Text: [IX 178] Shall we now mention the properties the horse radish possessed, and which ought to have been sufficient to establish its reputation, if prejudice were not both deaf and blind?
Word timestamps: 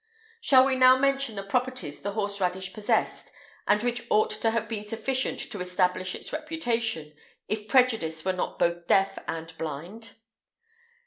[IX 0.41 0.51
178] 0.51 0.51
Shall 0.51 0.65
we 0.65 0.79
now 0.79 0.99
mention 0.99 1.35
the 1.35 1.43
properties 1.43 2.01
the 2.01 2.13
horse 2.13 2.41
radish 2.41 2.73
possessed, 2.73 3.31
and 3.67 3.83
which 3.83 4.07
ought 4.09 4.31
to 4.31 4.49
have 4.49 4.67
been 4.67 4.83
sufficient 4.83 5.39
to 5.51 5.59
establish 5.61 6.15
its 6.15 6.33
reputation, 6.33 7.13
if 7.47 7.67
prejudice 7.67 8.25
were 8.25 8.33
not 8.33 8.57
both 8.57 8.87
deaf 8.87 9.19
and 9.27 9.55
blind? 9.59 10.13